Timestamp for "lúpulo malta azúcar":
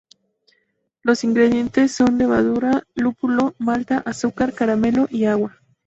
2.95-4.51